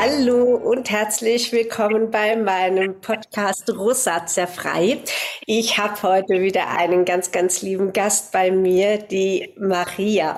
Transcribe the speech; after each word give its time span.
Hallo 0.00 0.54
und 0.54 0.90
herzlich 0.90 1.50
willkommen 1.50 2.12
bei 2.12 2.36
meinem 2.36 3.00
Podcast 3.00 3.68
Rosatia 3.68 4.46
frei. 4.46 4.98
Ich 5.44 5.76
habe 5.76 6.00
heute 6.04 6.40
wieder 6.40 6.68
einen 6.68 7.04
ganz, 7.04 7.32
ganz 7.32 7.62
lieben 7.62 7.92
Gast 7.92 8.30
bei 8.30 8.52
mir, 8.52 8.98
die 8.98 9.54
Maria. 9.58 10.36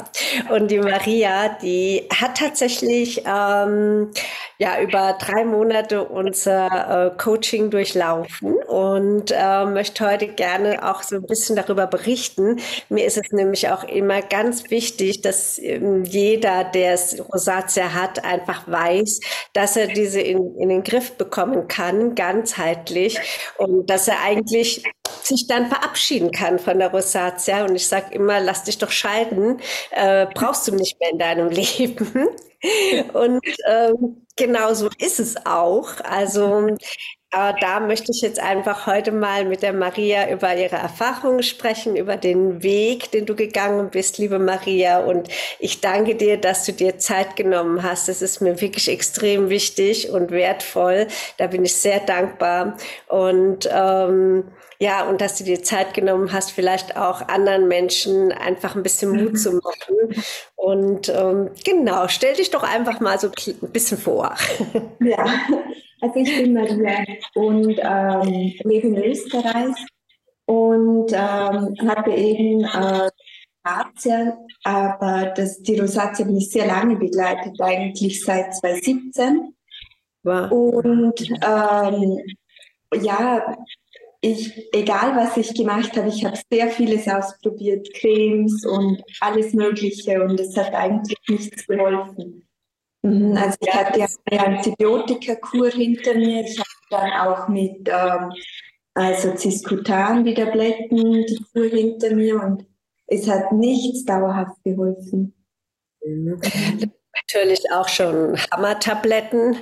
Und 0.48 0.70
die 0.70 0.78
Maria, 0.78 1.50
die 1.60 2.08
hat 2.10 2.38
tatsächlich 2.38 3.24
ähm, 3.26 4.12
ja 4.56 4.80
über 4.80 5.18
drei 5.20 5.44
Monate 5.44 6.04
unser 6.04 7.08
äh, 7.08 7.16
Coaching 7.18 7.70
durchlaufen 7.70 8.54
und 8.66 9.30
äh, 9.30 9.64
möchte 9.66 10.08
heute 10.08 10.28
gerne 10.28 10.88
auch 10.88 11.02
so 11.02 11.16
ein 11.16 11.26
bisschen 11.26 11.56
darüber 11.56 11.86
berichten. 11.86 12.60
Mir 12.88 13.04
ist 13.04 13.18
es 13.18 13.30
nämlich 13.32 13.68
auch 13.68 13.84
immer 13.84 14.22
ganz 14.22 14.70
wichtig, 14.70 15.20
dass 15.20 15.58
ähm, 15.58 16.04
jeder, 16.04 16.64
der 16.64 16.98
Rosatia 17.32 17.92
hat, 17.92 18.24
einfach 18.24 18.66
weiß, 18.66 19.20
dass 19.52 19.76
er 19.76 19.88
diese 19.88 20.20
in, 20.20 20.56
in 20.56 20.68
den 20.68 20.82
Griff 20.82 21.12
bekommen 21.12 21.68
kann, 21.68 22.14
ganzheitlich 22.14 23.18
und 23.58 23.88
dass 23.88 24.08
er 24.08 24.20
eigentlich 24.22 24.84
sich 25.22 25.46
dann 25.46 25.68
verabschieden 25.68 26.30
kann 26.30 26.58
von 26.58 26.78
der 26.78 26.90
Rosatia. 26.90 27.64
Und 27.64 27.76
ich 27.76 27.86
sage 27.86 28.14
immer, 28.14 28.40
lass 28.40 28.64
dich 28.64 28.78
doch 28.78 28.90
scheiden, 28.90 29.60
äh, 29.90 30.26
brauchst 30.34 30.66
du 30.68 30.74
nicht 30.74 30.98
mehr 31.00 31.10
in 31.10 31.18
deinem 31.18 31.48
Leben. 31.50 32.28
Und 33.14 33.40
ähm, 33.66 34.26
genau 34.36 34.74
so 34.74 34.88
ist 34.98 35.20
es 35.20 35.46
auch. 35.46 36.00
Also 36.02 36.76
äh, 37.32 37.54
da 37.60 37.78
möchte 37.80 38.10
ich 38.12 38.22
jetzt 38.22 38.40
einfach 38.40 38.86
heute 38.86 39.12
mal 39.12 39.44
mit 39.44 39.62
der 39.62 39.72
Maria 39.72 40.28
über 40.30 40.56
ihre 40.56 40.76
Erfahrungen 40.76 41.42
sprechen, 41.44 41.94
über 41.96 42.16
den 42.16 42.62
Weg, 42.62 43.12
den 43.12 43.24
du 43.26 43.36
gegangen 43.36 43.90
bist, 43.90 44.18
liebe 44.18 44.38
Maria. 44.40 44.98
Und 44.98 45.28
ich 45.60 45.80
danke 45.80 46.16
dir, 46.16 46.38
dass 46.38 46.64
du 46.64 46.72
dir 46.72 46.98
Zeit 46.98 47.36
genommen 47.36 47.82
hast. 47.84 48.08
Das 48.08 48.20
ist 48.20 48.40
mir 48.40 48.60
wirklich 48.60 48.88
extrem 48.88 49.48
wichtig 49.48 50.10
und 50.10 50.32
wertvoll. 50.32 51.06
Da 51.36 51.46
bin 51.46 51.64
ich 51.64 51.76
sehr 51.76 52.00
dankbar. 52.00 52.76
Und 53.06 53.68
ähm, 53.72 54.44
ja, 54.82 55.06
und 55.06 55.20
dass 55.20 55.36
du 55.36 55.44
dir 55.44 55.62
Zeit 55.62 55.92
genommen 55.92 56.32
hast, 56.32 56.52
vielleicht 56.52 56.96
auch 56.96 57.28
anderen 57.28 57.68
Menschen 57.68 58.32
einfach 58.32 58.74
ein 58.74 58.82
bisschen 58.82 59.12
Mut 59.12 59.38
zu 59.38 59.52
machen. 59.52 60.22
Und 60.56 61.10
ähm, 61.10 61.50
genau, 61.62 62.08
stell 62.08 62.34
dich 62.34 62.50
doch 62.50 62.62
einfach 62.62 62.98
mal 62.98 63.18
so 63.18 63.28
ein 63.28 63.72
bisschen 63.72 63.98
vor. 63.98 64.34
Ja, 65.00 65.24
also 66.00 66.20
ich 66.20 66.36
bin 66.36 66.54
Maria 66.54 67.04
und 67.34 67.78
ähm, 67.78 68.54
lebe 68.64 68.86
in 68.88 68.96
Österreich 68.96 69.74
und 70.46 71.12
ähm, 71.12 71.76
habe 71.88 72.14
eben 72.14 72.64
äh, 72.64 73.10
Rosatia, 73.66 74.38
aber 74.64 75.32
das, 75.36 75.60
die 75.62 75.78
Rosatia 75.78 76.24
hat 76.24 76.32
mich 76.32 76.50
sehr 76.50 76.66
lange 76.66 76.96
begleitet, 76.96 77.60
eigentlich 77.60 78.24
seit 78.24 78.54
2017. 78.54 79.54
Wow. 80.22 80.50
Und 80.50 81.20
ähm, 81.30 82.20
ja, 83.02 83.56
ich, 84.20 84.68
egal 84.72 85.16
was 85.16 85.36
ich 85.36 85.54
gemacht 85.54 85.96
habe, 85.96 86.08
ich 86.08 86.24
habe 86.24 86.38
sehr 86.50 86.68
vieles 86.68 87.08
ausprobiert, 87.08 87.88
Cremes 87.94 88.64
und 88.66 89.02
alles 89.20 89.54
Mögliche 89.54 90.22
und 90.22 90.38
es 90.38 90.56
hat 90.56 90.74
eigentlich 90.74 91.18
nichts 91.28 91.66
geholfen. 91.66 92.46
Mhm, 93.02 93.36
also 93.36 93.56
ich 93.60 93.74
hatte 93.74 94.06
eine 94.30 94.46
Antibiotikakur 94.46 95.70
hinter 95.70 96.14
mir, 96.14 96.42
ich 96.42 96.58
hatte 96.58 96.68
dann 96.90 97.12
auch 97.12 97.48
mit 97.48 97.88
ähm, 97.88 98.32
also 98.94 99.36
Ciscutan 99.36 100.24
wieder 100.24 100.46
Blätten 100.46 101.24
die 101.24 101.44
Kur 101.52 101.68
hinter 101.68 102.14
mir 102.14 102.42
und 102.42 102.66
es 103.06 103.28
hat 103.28 103.52
nichts 103.52 104.04
dauerhaft 104.04 104.62
geholfen. 104.64 105.34
Natürlich 106.02 107.60
auch 107.72 107.88
schon 107.88 108.36
Hammertabletten. 108.52 109.56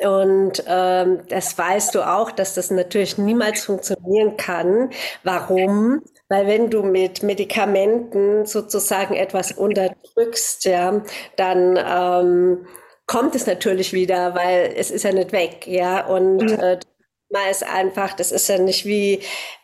Und 0.00 0.64
ähm, 0.66 1.20
das 1.28 1.56
weißt 1.56 1.94
du 1.94 2.02
auch, 2.02 2.30
dass 2.30 2.54
das 2.54 2.70
natürlich 2.70 3.18
niemals 3.18 3.64
funktionieren 3.64 4.36
kann. 4.36 4.90
Warum? 5.24 6.02
Weil 6.28 6.46
wenn 6.46 6.70
du 6.70 6.82
mit 6.82 7.22
Medikamenten 7.22 8.46
sozusagen 8.46 9.14
etwas 9.14 9.52
unterdrückst, 9.52 10.64
ja, 10.64 11.02
dann 11.36 11.76
ähm, 11.76 12.66
kommt 13.06 13.34
es 13.34 13.46
natürlich 13.46 13.92
wieder, 13.92 14.34
weil 14.34 14.72
es 14.76 14.90
ist 14.90 15.02
ja 15.02 15.12
nicht 15.12 15.32
weg, 15.32 15.66
ja. 15.66 16.06
Und 16.06 16.50
äh, 16.52 16.78
man 17.30 17.50
ist 17.50 17.64
einfach, 17.64 18.14
das 18.14 18.32
ist 18.32 18.48
ja 18.48 18.58
nicht 18.58 18.86
wie 18.86 19.20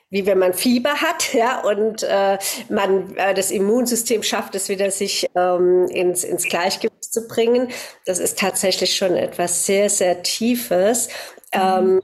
wie 0.08 0.24
wenn 0.24 0.38
man 0.38 0.54
Fieber 0.54 0.94
hat, 1.00 1.34
ja, 1.34 1.60
und 1.62 2.02
äh, 2.02 2.38
man 2.68 3.16
äh, 3.16 3.34
das 3.34 3.50
Immunsystem 3.50 4.22
schafft 4.22 4.54
es 4.54 4.68
wieder, 4.68 4.90
sich 4.90 5.28
ähm, 5.34 5.86
ins, 5.88 6.24
ins 6.24 6.44
Gleichgewicht 6.44 7.05
zu 7.16 7.28
bringen. 7.28 7.68
Das 8.04 8.18
ist 8.18 8.38
tatsächlich 8.38 8.94
schon 8.96 9.16
etwas 9.16 9.66
sehr, 9.66 9.88
sehr 9.88 10.22
Tiefes. 10.22 11.08
Mhm. 11.54 11.60
Ähm, 11.60 12.00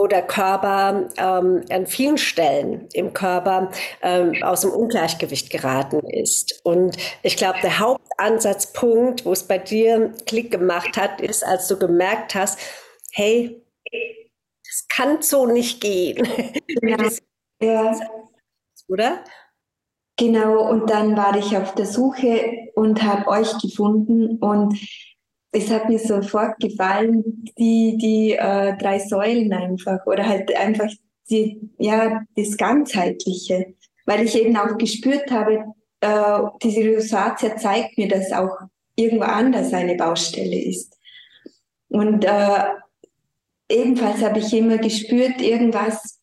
wo 0.00 0.06
der 0.06 0.22
Körper 0.22 1.10
ähm, 1.18 1.62
an 1.68 1.86
vielen 1.86 2.16
Stellen 2.16 2.88
im 2.94 3.12
Körper 3.12 3.70
ähm, 4.00 4.42
aus 4.42 4.62
dem 4.62 4.70
Ungleichgewicht 4.70 5.50
geraten 5.50 6.00
ist. 6.08 6.58
Und 6.64 6.96
ich 7.22 7.36
glaube, 7.36 7.58
der 7.62 7.78
Hauptansatzpunkt, 7.78 9.26
wo 9.26 9.32
es 9.32 9.42
bei 9.42 9.58
dir 9.58 10.14
Klick 10.24 10.50
gemacht 10.50 10.96
hat, 10.96 11.20
ist, 11.20 11.44
als 11.44 11.68
du 11.68 11.78
gemerkt 11.78 12.34
hast, 12.34 12.58
hey, 13.12 13.62
das 14.64 14.86
kann 14.88 15.20
so 15.20 15.44
nicht 15.44 15.80
gehen. 15.82 16.26
Ja. 16.82 16.96
Ja. 17.62 17.94
Oder? 18.88 19.22
Genau, 20.20 20.68
und 20.70 20.90
dann 20.90 21.16
war 21.16 21.34
ich 21.34 21.56
auf 21.56 21.74
der 21.74 21.86
Suche 21.86 22.68
und 22.74 23.02
habe 23.02 23.26
euch 23.26 23.56
gefunden 23.56 24.36
und 24.36 24.78
es 25.50 25.70
hat 25.70 25.88
mir 25.88 25.98
sofort 25.98 26.60
gefallen, 26.60 27.46
die, 27.58 27.96
die 27.96 28.32
äh, 28.32 28.76
drei 28.76 28.98
Säulen 28.98 29.50
einfach 29.54 30.04
oder 30.04 30.28
halt 30.28 30.54
einfach 30.54 30.90
die, 31.30 31.70
ja, 31.78 32.20
das 32.36 32.58
Ganzheitliche, 32.58 33.72
weil 34.04 34.26
ich 34.26 34.38
eben 34.38 34.58
auch 34.58 34.76
gespürt 34.76 35.30
habe, 35.30 35.64
äh, 36.02 36.40
diese 36.62 36.96
Rosatia 36.96 37.56
zeigt 37.56 37.96
mir, 37.96 38.08
dass 38.08 38.30
auch 38.30 38.58
irgendwo 38.96 39.24
anders 39.24 39.72
eine 39.72 39.94
Baustelle 39.94 40.62
ist. 40.62 40.98
Und 41.88 42.26
äh, 42.26 42.64
ebenfalls 43.70 44.22
habe 44.22 44.40
ich 44.40 44.52
immer 44.52 44.76
gespürt, 44.76 45.40
irgendwas 45.40 46.19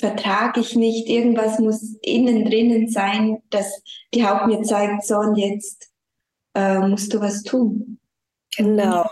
vertrage 0.00 0.60
ich 0.60 0.76
nicht, 0.76 1.08
irgendwas 1.08 1.58
muss 1.58 1.96
innen 2.02 2.44
drinnen 2.44 2.88
sein, 2.88 3.42
dass 3.50 3.82
die 4.12 4.26
Haut 4.26 4.46
mir 4.46 4.62
zeigt, 4.62 5.04
so 5.04 5.16
und 5.16 5.36
jetzt 5.36 5.90
äh, 6.54 6.78
musst 6.80 7.14
du 7.14 7.20
was 7.20 7.42
tun. 7.42 7.98
Genau. 8.56 9.08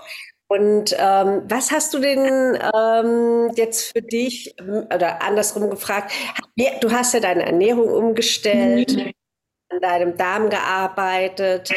Und 0.49 0.97
ähm, 0.99 1.43
was 1.45 1.71
hast 1.71 1.93
du 1.93 1.99
denn 1.99 2.59
ähm, 2.75 3.53
jetzt 3.55 3.93
für 3.93 4.01
dich, 4.01 4.55
oder 4.61 5.23
andersrum 5.23 5.69
gefragt, 5.69 6.11
du 6.81 6.91
hast 6.91 7.13
ja 7.13 7.21
deine 7.21 7.45
Ernährung 7.45 7.91
umgestellt, 7.91 8.97
mhm. 8.97 9.13
an 9.69 9.81
deinem 9.81 10.17
Darm 10.17 10.49
gearbeitet, 10.49 11.71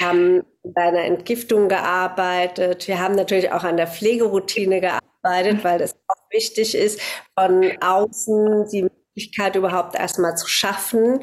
haben 0.00 0.44
an 0.64 0.74
deiner 0.74 1.04
Entgiftung 1.04 1.68
gearbeitet, 1.68 2.88
wir 2.88 3.00
haben 3.00 3.14
natürlich 3.14 3.50
auch 3.52 3.64
an 3.64 3.78
der 3.78 3.86
Pflegeroutine 3.86 4.80
gearbeitet, 4.82 5.64
weil 5.64 5.78
das 5.78 5.96
wichtig 6.34 6.74
ist, 6.74 7.00
von 7.38 7.72
außen 7.80 8.68
die 8.70 8.82
Möglichkeit 8.82 9.56
überhaupt 9.56 9.94
erstmal 9.94 10.36
zu 10.36 10.48
schaffen, 10.48 11.20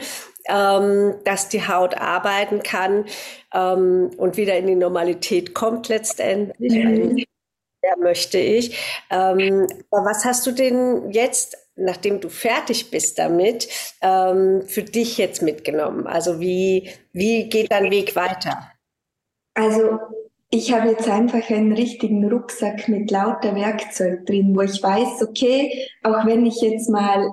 ähm, 0.48 1.16
dass 1.26 1.50
die 1.50 1.68
Haut 1.68 1.96
arbeiten 1.96 2.64
kann 2.64 3.06
ähm, 3.54 4.12
und 4.18 4.38
wieder 4.38 4.58
in 4.58 4.68
die 4.68 4.76
Normalität 4.76 5.54
kommt 5.54 5.90
letztendlich. 5.90 6.74
Mhm. 6.74 7.24
Ja, 7.84 7.98
möchte 7.98 8.38
ich. 8.38 8.78
Ähm, 9.10 9.68
was 9.90 10.24
hast 10.24 10.46
du 10.46 10.52
denn 10.52 11.10
jetzt, 11.12 11.58
nachdem 11.76 12.22
du 12.22 12.30
fertig 12.30 12.92
bist 12.92 13.18
damit, 13.18 13.68
ähm, 14.02 14.62
für 14.68 14.84
dich 14.84 15.18
jetzt 15.18 15.42
mitgenommen? 15.42 16.06
Also 16.06 16.40
wie, 16.40 16.92
wie 17.12 17.50
geht 17.50 17.72
dein 17.72 17.90
Weg 17.90 18.16
weiter? 18.16 18.72
Also 19.56 20.00
ich 20.54 20.74
habe 20.74 20.90
jetzt 20.90 21.10
einfach 21.10 21.50
einen 21.50 21.72
richtigen 21.72 22.30
Rucksack 22.30 22.90
mit 22.90 23.10
lauter 23.10 23.56
Werkzeug 23.56 24.26
drin, 24.26 24.54
wo 24.54 24.62
ich 24.62 24.84
weiß, 24.84 25.24
okay, 25.24 25.88
auch 26.04 26.26
wenn 26.26 26.46
ich 26.46 26.62
jetzt 26.62 26.90
mal 26.90 27.32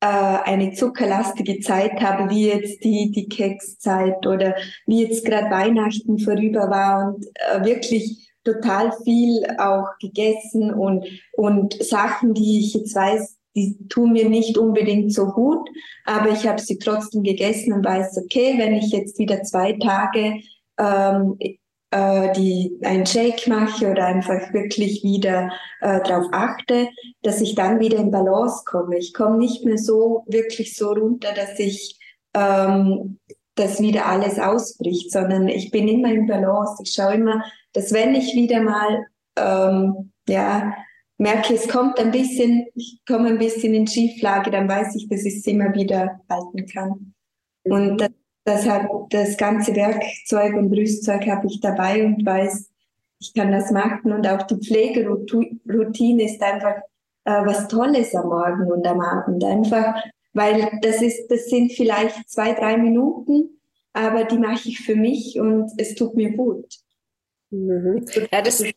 äh, 0.00 0.06
eine 0.06 0.72
zuckerlastige 0.72 1.60
Zeit 1.60 2.02
habe, 2.02 2.28
wie 2.28 2.48
jetzt 2.48 2.84
die, 2.84 3.10
die 3.10 3.28
Kekszeit 3.28 4.26
oder 4.26 4.54
wie 4.86 5.04
jetzt 5.04 5.24
gerade 5.24 5.50
Weihnachten 5.50 6.18
vorüber 6.18 6.68
war 6.68 7.14
und 7.14 7.26
äh, 7.34 7.64
wirklich 7.64 8.30
total 8.44 8.92
viel 9.04 9.42
auch 9.56 9.88
gegessen 9.98 10.70
und, 10.74 11.06
und 11.32 11.82
Sachen, 11.82 12.34
die 12.34 12.60
ich 12.60 12.74
jetzt 12.74 12.94
weiß, 12.94 13.38
die 13.56 13.88
tun 13.88 14.12
mir 14.12 14.28
nicht 14.28 14.58
unbedingt 14.58 15.14
so 15.14 15.28
gut, 15.28 15.66
aber 16.04 16.30
ich 16.30 16.46
habe 16.46 16.60
sie 16.60 16.76
trotzdem 16.76 17.22
gegessen 17.22 17.72
und 17.72 17.86
weiß, 17.86 18.18
okay, 18.22 18.56
wenn 18.58 18.74
ich 18.74 18.90
jetzt 18.90 19.18
wieder 19.18 19.42
zwei 19.44 19.72
Tage 19.72 20.40
ähm, 20.78 21.38
äh, 21.94 22.32
die 22.32 22.76
einen 22.82 23.06
Shake 23.06 23.46
mache 23.46 23.88
oder 23.88 24.06
einfach 24.06 24.52
wirklich 24.52 25.04
wieder 25.04 25.52
äh, 25.80 26.00
darauf 26.02 26.26
achte, 26.32 26.88
dass 27.22 27.40
ich 27.40 27.54
dann 27.54 27.78
wieder 27.78 27.98
in 27.98 28.10
Balance 28.10 28.64
komme. 28.66 28.98
Ich 28.98 29.14
komme 29.14 29.38
nicht 29.38 29.64
mehr 29.64 29.78
so 29.78 30.24
wirklich 30.26 30.76
so 30.76 30.90
runter, 30.90 31.28
dass 31.34 31.56
ich 31.58 32.00
ähm, 32.34 33.20
dass 33.54 33.80
wieder 33.80 34.06
alles 34.06 34.40
ausbricht, 34.40 35.12
sondern 35.12 35.46
ich 35.46 35.70
bin 35.70 35.86
immer 35.86 36.10
in 36.12 36.26
Balance. 36.26 36.82
Ich 36.82 36.92
schaue 36.92 37.14
immer, 37.14 37.44
dass 37.72 37.92
wenn 37.92 38.16
ich 38.16 38.34
wieder 38.34 38.60
mal 38.60 39.06
ähm, 39.36 40.10
ja, 40.28 40.74
merke, 41.18 41.54
es 41.54 41.68
kommt 41.68 42.00
ein 42.00 42.10
bisschen, 42.10 42.66
ich 42.74 42.98
komme 43.06 43.28
ein 43.28 43.38
bisschen 43.38 43.72
in 43.72 43.86
Schieflage, 43.86 44.50
dann 44.50 44.68
weiß 44.68 44.96
ich, 44.96 45.08
dass 45.08 45.24
ich 45.24 45.36
es 45.36 45.46
immer 45.46 45.72
wieder 45.72 46.18
halten 46.28 46.66
kann. 46.66 47.14
Und 47.62 47.92
mhm. 47.92 47.96
das, 47.98 48.10
das, 48.44 48.68
hat, 48.68 48.88
das 49.10 49.36
ganze 49.36 49.74
Werkzeug 49.74 50.54
und 50.54 50.72
Rüstzeug 50.72 51.26
habe 51.26 51.46
ich 51.46 51.60
dabei 51.60 52.04
und 52.04 52.24
weiß, 52.24 52.70
ich 53.20 53.34
kann 53.34 53.52
das 53.52 53.70
machen. 53.70 54.12
Und 54.12 54.26
auch 54.26 54.42
die 54.42 54.56
Pflegeroutine 54.56 56.24
ist 56.24 56.42
einfach 56.42 56.76
äh, 57.24 57.44
was 57.46 57.68
Tolles 57.68 58.14
am 58.14 58.28
Morgen 58.28 58.70
und 58.70 58.86
am 58.86 59.00
Abend. 59.00 59.42
Einfach, 59.44 60.02
weil 60.32 60.78
das 60.82 61.00
ist, 61.00 61.28
das 61.28 61.46
sind 61.46 61.72
vielleicht 61.72 62.28
zwei, 62.28 62.52
drei 62.52 62.76
Minuten, 62.76 63.60
aber 63.92 64.24
die 64.24 64.38
mache 64.38 64.68
ich 64.68 64.80
für 64.80 64.96
mich 64.96 65.40
und 65.40 65.70
es 65.78 65.94
tut 65.94 66.14
mir 66.14 66.32
gut. 66.36 66.66
Mhm. 67.50 68.04
Ja, 68.30 68.42
das 68.42 68.60
ist 68.60 68.74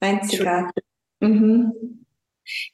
einzigartig. 0.00 0.84
Mhm. 1.20 2.05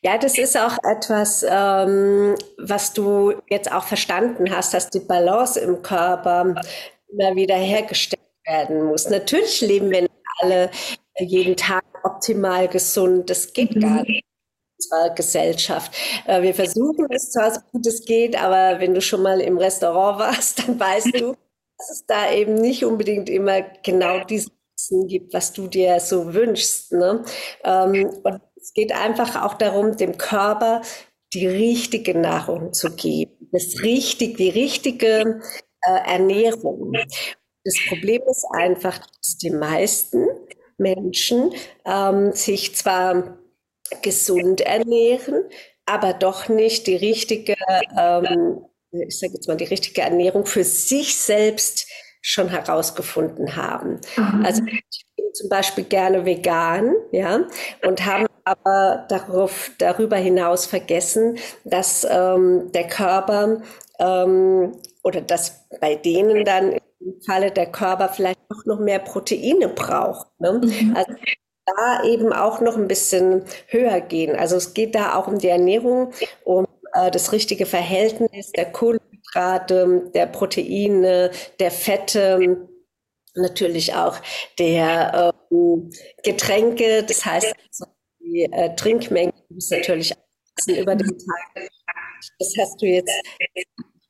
Ja, 0.02 0.18
das 0.18 0.38
ist 0.38 0.56
auch 0.56 0.76
etwas, 0.84 1.44
ähm, 1.48 2.34
was 2.58 2.92
du 2.92 3.34
jetzt 3.48 3.70
auch 3.72 3.84
verstanden 3.84 4.54
hast, 4.54 4.74
dass 4.74 4.90
die 4.90 5.00
Balance 5.00 5.58
im 5.60 5.82
Körper 5.82 6.54
immer 7.08 7.36
wieder 7.36 7.56
hergestellt 7.56 8.22
werden 8.46 8.84
muss. 8.84 9.08
Natürlich 9.08 9.60
leben 9.60 9.90
wir 9.90 10.02
nicht 10.02 10.12
alle 10.40 10.70
jeden 11.18 11.56
Tag 11.56 11.84
optimal 12.04 12.68
gesund. 12.68 13.30
Das 13.30 13.52
geht 13.52 13.74
mhm. 13.76 13.80
gar 13.80 14.02
nicht 14.02 14.24
unserer 14.78 15.14
Gesellschaft. 15.14 15.92
Äh, 16.26 16.42
wir 16.42 16.54
versuchen 16.54 17.06
es 17.10 17.30
zwar 17.30 17.52
so 17.54 17.60
gut 17.72 17.86
es 17.86 18.04
geht, 18.04 18.40
aber 18.40 18.80
wenn 18.80 18.94
du 18.94 19.00
schon 19.00 19.22
mal 19.22 19.40
im 19.40 19.58
Restaurant 19.58 20.18
warst, 20.20 20.60
dann 20.60 20.78
weißt 20.78 21.20
du, 21.20 21.36
dass 21.78 21.90
es 21.90 22.06
da 22.06 22.32
eben 22.32 22.54
nicht 22.54 22.84
unbedingt 22.84 23.28
immer 23.28 23.62
genau 23.82 24.24
diesen 24.24 24.52
gibt, 25.06 25.32
was 25.32 25.52
du 25.52 25.68
dir 25.68 26.00
so 26.00 26.34
wünschst. 26.34 26.92
Ne? 26.92 27.24
Ähm, 27.64 28.10
und 28.24 28.40
es 28.62 28.72
geht 28.72 28.92
einfach 28.92 29.42
auch 29.42 29.54
darum, 29.54 29.96
dem 29.96 30.16
Körper 30.16 30.82
die 31.34 31.46
richtige 31.46 32.16
Nahrung 32.16 32.72
zu 32.72 32.94
geben, 32.94 33.48
das 33.52 33.82
richtig, 33.82 34.36
die 34.36 34.50
richtige 34.50 35.40
äh, 35.82 36.12
Ernährung. 36.12 36.92
Das 37.64 37.74
Problem 37.88 38.22
ist 38.28 38.46
einfach, 38.52 38.98
dass 38.98 39.38
die 39.38 39.50
meisten 39.50 40.26
Menschen 40.78 41.52
ähm, 41.84 42.32
sich 42.32 42.74
zwar 42.76 43.38
gesund 44.02 44.60
ernähren, 44.60 45.44
aber 45.86 46.12
doch 46.12 46.48
nicht 46.48 46.86
die 46.86 46.96
richtige, 46.96 47.56
ähm, 47.98 48.64
ich 48.92 49.18
sage 49.18 49.34
jetzt 49.34 49.48
mal, 49.48 49.56
die 49.56 49.64
richtige 49.64 50.02
Ernährung 50.02 50.46
für 50.46 50.64
sich 50.64 51.16
selbst 51.16 51.88
schon 52.20 52.48
herausgefunden 52.48 53.56
haben. 53.56 54.00
Mhm. 54.16 54.44
Also 54.44 54.62
ich 54.66 55.06
bin 55.16 55.26
zum 55.34 55.48
Beispiel 55.48 55.84
gerne 55.84 56.24
vegan, 56.24 56.94
ja, 57.10 57.46
und 57.84 58.06
haben 58.06 58.26
aber 58.44 59.06
darauf, 59.08 59.70
darüber 59.78 60.16
hinaus 60.16 60.66
vergessen, 60.66 61.38
dass 61.64 62.06
ähm, 62.08 62.70
der 62.72 62.88
Körper 62.88 63.62
ähm, 63.98 64.72
oder 65.02 65.20
dass 65.20 65.66
bei 65.80 65.94
denen 65.94 66.44
dann 66.44 66.72
im 66.72 67.20
Falle 67.26 67.50
der 67.50 67.66
Körper 67.66 68.08
vielleicht 68.08 68.40
auch 68.48 68.64
noch 68.64 68.78
mehr 68.78 68.98
Proteine 68.98 69.68
braucht. 69.68 70.28
Ne? 70.38 70.60
Mhm. 70.62 70.96
Also 70.96 71.12
da 71.66 72.04
eben 72.04 72.32
auch 72.32 72.60
noch 72.60 72.76
ein 72.76 72.88
bisschen 72.88 73.44
höher 73.68 74.00
gehen. 74.00 74.36
Also 74.36 74.56
es 74.56 74.74
geht 74.74 74.94
da 74.94 75.14
auch 75.14 75.28
um 75.28 75.38
die 75.38 75.48
Ernährung, 75.48 76.12
um 76.44 76.66
äh, 76.94 77.10
das 77.10 77.32
richtige 77.32 77.66
Verhältnis 77.66 78.52
der 78.52 78.70
Kohlenhydrate, 78.72 80.10
der 80.14 80.26
Proteine, 80.26 81.30
der 81.60 81.70
Fette, 81.70 82.68
natürlich 83.34 83.94
auch 83.94 84.16
der 84.58 85.32
äh, 85.50 85.90
Getränke. 86.22 87.02
Das 87.04 87.24
heißt, 87.24 87.54
also 87.68 87.92
die 88.32 88.44
äh, 88.50 88.74
Trinkmenge 88.74 89.32
muss 89.48 89.70
natürlich 89.70 90.12
über 90.66 90.94
den 90.94 91.08
Tag. 91.08 91.70
Das 92.38 92.54
hast 92.58 92.80
du 92.80 92.86
jetzt. 92.86 93.12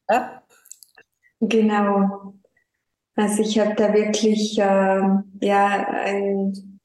Ja? 0.08 0.42
Genau. 1.40 2.34
Also 3.16 3.42
ich 3.42 3.58
habe 3.58 3.74
da 3.74 3.92
wirklich 3.92 4.58
äh, 4.58 5.46
ja 5.46 5.88
ein 6.04 6.80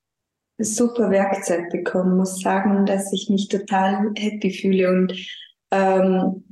super 0.57 1.09
Werkzeug 1.11 1.69
bekommen, 1.69 2.17
muss 2.17 2.41
sagen, 2.41 2.85
dass 2.85 3.13
ich 3.13 3.29
mich 3.29 3.47
total 3.47 4.11
happy 4.17 4.51
fühle 4.51 4.89
und 4.89 5.13
ähm, 5.71 6.43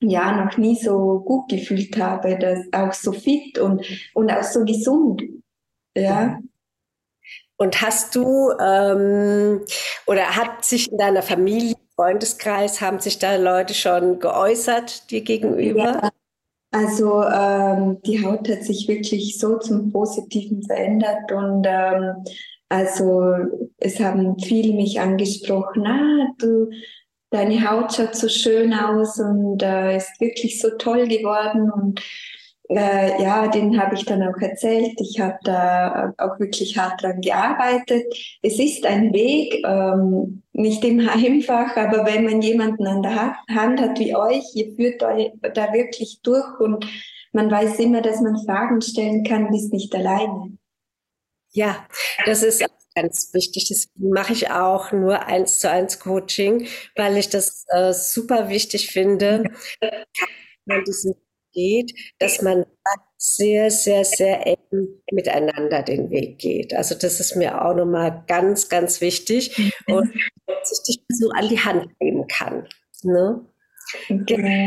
ja 0.00 0.44
noch 0.44 0.56
nie 0.56 0.76
so 0.76 1.20
gut 1.20 1.48
gefühlt 1.50 1.96
habe, 1.98 2.38
dass 2.38 2.60
auch 2.72 2.92
so 2.92 3.12
fit 3.12 3.58
und 3.58 3.84
und 4.14 4.30
auch 4.30 4.42
so 4.42 4.64
gesund, 4.64 5.22
ja. 5.96 6.40
Und 7.58 7.80
hast 7.80 8.14
du 8.14 8.50
ähm, 8.60 9.62
oder 10.06 10.36
hat 10.36 10.64
sich 10.64 10.90
in 10.90 10.98
deiner 10.98 11.22
Familie, 11.22 11.74
Freundeskreis, 11.94 12.82
haben 12.82 13.00
sich 13.00 13.18
da 13.18 13.36
Leute 13.36 13.72
schon 13.72 14.18
geäußert 14.18 15.10
dir 15.10 15.22
gegenüber? 15.22 16.00
Ja. 16.02 16.10
Also 16.72 17.22
ähm, 17.22 18.02
die 18.04 18.22
Haut 18.24 18.48
hat 18.50 18.62
sich 18.62 18.86
wirklich 18.86 19.38
so 19.38 19.58
zum 19.58 19.90
Positiven 19.90 20.62
verändert 20.62 21.32
und 21.32 21.64
ähm, 21.66 22.24
also 22.68 23.32
es 23.78 23.98
haben 24.00 24.38
viele 24.40 24.74
mich 24.74 25.00
angesprochen, 25.00 25.86
ah, 25.86 26.26
du, 26.38 26.68
deine 27.30 27.70
Haut 27.70 27.94
schaut 27.94 28.14
so 28.14 28.28
schön 28.28 28.74
aus 28.74 29.18
und 29.18 29.62
äh, 29.62 29.96
ist 29.96 30.20
wirklich 30.20 30.60
so 30.60 30.70
toll 30.76 31.06
geworden 31.06 31.70
und 31.70 32.02
äh, 32.68 33.22
ja, 33.22 33.48
den 33.48 33.80
habe 33.80 33.94
ich 33.94 34.04
dann 34.04 34.22
auch 34.22 34.40
erzählt. 34.40 35.00
Ich 35.00 35.20
habe 35.20 35.38
da 35.44 36.12
auch 36.18 36.38
wirklich 36.40 36.76
hart 36.76 37.02
dran 37.02 37.20
gearbeitet. 37.20 38.04
Es 38.42 38.58
ist 38.58 38.84
ein 38.84 39.12
Weg, 39.12 39.62
ähm, 39.64 40.42
nicht 40.52 40.84
immer 40.84 41.12
einfach, 41.14 41.76
aber 41.76 42.06
wenn 42.06 42.24
man 42.24 42.42
jemanden 42.42 42.86
an 42.86 43.02
der 43.02 43.36
Hand 43.48 43.80
hat 43.80 43.98
wie 43.98 44.16
euch, 44.16 44.44
ihr 44.54 44.74
führt 44.74 45.02
euch 45.02 45.30
da 45.54 45.72
wirklich 45.72 46.20
durch 46.22 46.60
und 46.60 46.86
man 47.32 47.50
weiß 47.50 47.78
immer, 47.80 48.00
dass 48.00 48.20
man 48.20 48.42
Fragen 48.44 48.80
stellen 48.80 49.22
kann, 49.22 49.50
bist 49.50 49.72
nicht 49.72 49.94
alleine. 49.94 50.56
Ja, 51.52 51.86
das 52.24 52.42
ist 52.42 52.64
ganz 52.94 53.30
wichtig. 53.32 53.68
Das 53.68 53.88
mache 53.94 54.32
ich 54.32 54.50
auch 54.50 54.90
nur 54.90 55.26
eins 55.26 55.58
zu 55.58 55.70
eins 55.70 56.00
Coaching, 56.00 56.66
weil 56.96 57.16
ich 57.16 57.28
das 57.28 57.64
äh, 57.68 57.92
super 57.92 58.48
wichtig 58.48 58.90
finde, 58.90 59.44
man 60.64 60.82
diesen 60.84 61.14
geht, 61.56 61.92
dass 62.20 62.42
man 62.42 62.64
sehr, 63.16 63.70
sehr, 63.70 64.04
sehr 64.04 64.46
eng 64.46 64.88
miteinander 65.10 65.82
den 65.82 66.10
Weg 66.10 66.38
geht. 66.38 66.74
Also 66.74 66.94
das 66.94 67.18
ist 67.18 67.34
mir 67.34 67.64
auch 67.64 67.74
nochmal 67.74 68.22
ganz, 68.28 68.68
ganz 68.68 69.00
wichtig 69.00 69.72
und 69.88 70.12
sich 70.62 70.82
dich 70.86 71.00
so 71.08 71.30
an 71.30 71.48
die 71.48 71.58
Hand 71.58 71.88
nehmen 72.00 72.26
kann. 72.28 72.68
Ne? 73.02 73.44
Genau. 74.08 74.66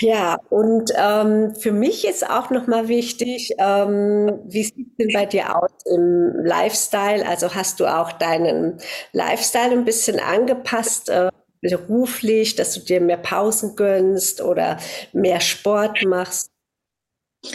Ja, 0.00 0.36
und 0.50 0.92
ähm, 0.94 1.54
für 1.54 1.72
mich 1.72 2.06
ist 2.06 2.28
auch 2.28 2.50
nochmal 2.50 2.88
wichtig, 2.88 3.52
ähm, 3.58 4.40
wie 4.44 4.64
sieht 4.64 4.88
es 4.90 4.96
denn 4.98 5.12
bei 5.14 5.24
dir 5.24 5.56
aus 5.56 5.70
im 5.86 6.44
Lifestyle? 6.44 7.26
Also 7.26 7.54
hast 7.54 7.80
du 7.80 7.86
auch 7.86 8.12
deinen 8.12 8.78
Lifestyle 9.12 9.72
ein 9.72 9.86
bisschen 9.86 10.20
angepasst, 10.20 11.08
äh, 11.08 11.30
beruflich, 11.68 12.54
dass 12.54 12.74
du 12.74 12.80
dir 12.80 13.00
mehr 13.00 13.16
Pausen 13.16 13.76
gönnst 13.76 14.40
oder 14.40 14.78
mehr 15.12 15.40
Sport 15.40 16.04
machst? 16.04 16.50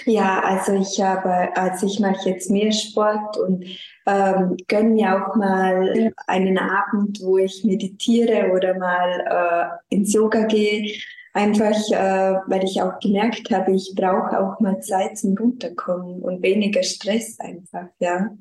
Ja, 0.05 0.41
also 0.43 0.73
ich 0.73 1.01
habe, 1.01 1.55
also 1.55 1.85
ich 1.85 1.99
mache 1.99 2.29
jetzt 2.29 2.49
mehr 2.49 2.71
Sport 2.71 3.37
und 3.37 3.65
ähm, 4.05 4.55
gönne 4.67 4.89
mir 4.89 5.15
auch 5.15 5.35
mal 5.35 6.13
einen 6.27 6.57
Abend, 6.57 7.19
wo 7.21 7.37
ich 7.37 7.63
meditiere 7.63 8.51
oder 8.53 8.77
mal 8.77 9.79
äh, 9.89 9.95
ins 9.95 10.13
Yoga 10.13 10.45
gehe. 10.45 10.93
Einfach, 11.33 11.77
äh, 11.91 12.39
weil 12.47 12.63
ich 12.63 12.81
auch 12.81 12.99
gemerkt 12.99 13.51
habe, 13.51 13.73
ich 13.73 13.93
brauche 13.95 14.37
auch 14.39 14.59
mal 14.59 14.79
Zeit 14.81 15.17
zum 15.17 15.37
Runterkommen 15.37 16.21
und 16.21 16.41
weniger 16.41 16.83
Stress 16.83 17.39
einfach, 17.39 17.87
ja. 17.99 18.35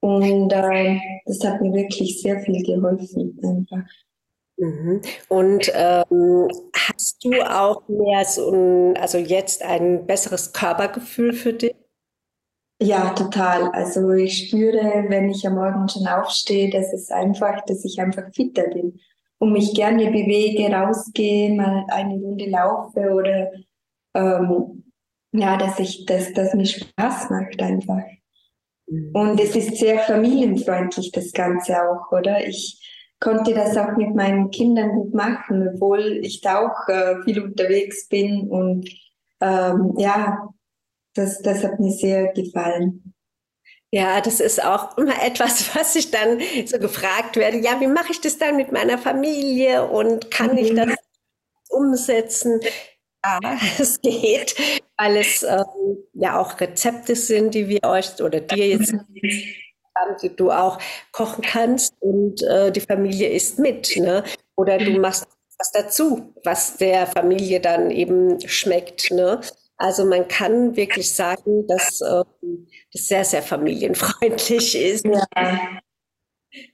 Und 0.00 0.52
äh, 0.52 0.98
das 1.24 1.44
hat 1.44 1.60
mir 1.60 1.72
wirklich 1.72 2.20
sehr 2.20 2.40
viel 2.40 2.62
geholfen, 2.62 3.38
einfach. 3.42 3.88
Mhm. 4.58 5.02
Und 5.28 5.70
ähm, 5.74 6.48
hast 6.74 7.24
du 7.24 7.32
auch 7.42 7.86
mehr 7.88 8.24
so 8.24 8.50
ein, 8.50 8.96
also 8.96 9.18
jetzt 9.18 9.62
ein 9.62 10.06
besseres 10.06 10.52
Körpergefühl 10.52 11.32
für 11.32 11.52
dich? 11.52 11.74
Ja, 12.80 13.10
total. 13.10 13.70
Also 13.70 14.10
ich 14.12 14.48
spüre, 14.48 15.06
wenn 15.08 15.30
ich 15.30 15.46
am 15.46 15.54
Morgen 15.54 15.88
schon 15.88 16.06
aufstehe, 16.06 16.70
dass 16.70 16.92
es 16.92 17.10
einfach, 17.10 17.64
dass 17.64 17.84
ich 17.84 17.98
einfach 18.00 18.24
fitter 18.34 18.68
bin 18.68 19.00
und 19.38 19.52
mich 19.52 19.74
gerne 19.74 20.10
bewege, 20.10 20.70
rausgehe, 20.74 21.54
mal 21.54 21.86
eine 21.88 22.14
Runde 22.14 22.46
laufe 22.46 23.12
oder 23.12 23.50
ähm, 24.14 24.84
ja, 25.32 25.56
dass 25.56 25.78
ich, 25.78 26.04
dass 26.06 26.32
das 26.32 26.54
mir 26.54 26.66
Spaß 26.66 27.30
macht 27.30 27.60
einfach. 27.60 28.04
Mhm. 28.88 29.10
Und 29.14 29.40
es 29.40 29.56
ist 29.56 29.76
sehr 29.76 29.98
familienfreundlich, 30.00 31.12
das 31.12 31.32
Ganze 31.32 31.76
auch, 31.82 32.12
oder? 32.12 32.46
Ich 32.46 32.80
konnte 33.20 33.54
das 33.54 33.76
auch 33.76 33.96
mit 33.96 34.14
meinen 34.14 34.50
Kindern 34.50 34.90
gut 34.90 35.14
machen, 35.14 35.68
obwohl 35.74 36.20
ich 36.22 36.40
da 36.40 36.66
auch 36.66 36.88
äh, 36.88 37.22
viel 37.24 37.40
unterwegs 37.42 38.08
bin 38.08 38.48
und 38.48 38.88
ähm, 39.40 39.94
ja, 39.96 40.48
das, 41.14 41.40
das 41.42 41.64
hat 41.64 41.80
mir 41.80 41.92
sehr 41.92 42.32
gefallen. 42.32 43.14
Ja, 43.92 44.20
das 44.20 44.40
ist 44.40 44.62
auch 44.62 44.96
immer 44.98 45.22
etwas, 45.22 45.74
was 45.74 45.96
ich 45.96 46.10
dann 46.10 46.40
so 46.66 46.78
gefragt 46.78 47.36
werde. 47.36 47.58
Ja, 47.58 47.80
wie 47.80 47.86
mache 47.86 48.12
ich 48.12 48.20
das 48.20 48.38
dann 48.38 48.56
mit 48.56 48.72
meiner 48.72 48.98
Familie 48.98 49.86
und 49.86 50.30
kann 50.30 50.56
ich 50.56 50.74
das 50.74 50.94
umsetzen? 51.70 52.60
Ja, 53.24 53.40
es 53.78 54.00
geht, 54.00 54.54
weil 54.98 55.16
es 55.16 55.42
ähm, 55.42 55.64
ja 56.12 56.38
auch 56.38 56.60
Rezepte 56.60 57.16
sind, 57.16 57.54
die 57.54 57.68
wir 57.68 57.84
euch 57.84 58.20
oder 58.20 58.40
dir 58.40 58.68
jetzt 58.68 58.94
haben, 59.96 60.16
die 60.22 60.34
du 60.34 60.50
auch 60.50 60.78
kochen 61.12 61.42
kannst 61.42 61.94
und 62.00 62.42
äh, 62.42 62.70
die 62.70 62.80
Familie 62.80 63.28
isst 63.30 63.58
mit. 63.58 63.96
Ne? 63.96 64.24
Oder 64.56 64.78
du 64.78 64.92
machst 64.98 65.26
was 65.58 65.72
dazu, 65.72 66.34
was 66.44 66.76
der 66.76 67.06
Familie 67.06 67.60
dann 67.60 67.90
eben 67.90 68.40
schmeckt. 68.46 69.10
Ne? 69.10 69.40
Also 69.78 70.04
man 70.04 70.28
kann 70.28 70.76
wirklich 70.76 71.14
sagen, 71.14 71.66
dass 71.66 72.00
äh, 72.00 72.22
das 72.92 73.08
sehr, 73.08 73.24
sehr 73.24 73.42
familienfreundlich 73.42 74.74
ist. 74.80 75.04
Ja, 75.04 75.24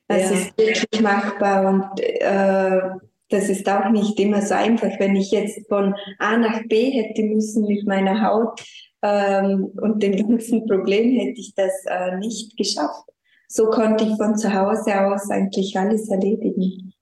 das 0.09 0.31
ja. 0.31 0.31
ist 0.31 0.59
wirklich 0.59 1.01
machbar 1.01 1.69
und 1.69 2.01
äh, 2.01 2.81
das 3.29 3.49
ist 3.49 3.69
auch 3.69 3.89
nicht 3.91 4.21
immer 4.21 4.43
so 4.43 4.55
einfach. 4.55 4.91
Wenn 4.99 5.17
ich 5.17 5.31
jetzt 5.31 5.67
von 5.69 5.95
A 6.19 6.37
nach 6.37 6.63
B 6.69 6.91
hätte 6.91 7.23
müssen 7.23 7.67
mit 7.67 7.87
meiner 7.87 8.23
Haut 8.23 8.63
ähm, 9.03 9.73
und 9.81 10.03
den 10.03 10.29
ganzen 10.29 10.67
Problemen, 10.69 11.19
hätte 11.19 11.41
ich 11.41 11.55
das 11.55 11.73
äh, 11.87 12.17
nicht 12.19 12.57
geschafft. 12.57 13.09
So 13.49 13.69
konnte 13.69 14.05
ich 14.05 14.17
von 14.17 14.37
zu 14.37 14.53
Hause 14.53 14.99
aus 15.01 15.31
eigentlich 15.31 15.77
alles 15.77 16.09
erledigen. 16.09 16.95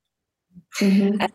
Mhm. 0.80 1.18
Also 1.20 1.34